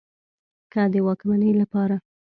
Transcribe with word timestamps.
که 0.71 0.81
د 0.93 0.95
واکمنۍ 1.05 1.51
له 1.59 1.65
پاره 1.71 1.97